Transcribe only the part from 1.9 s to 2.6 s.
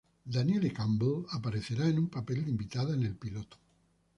un papel de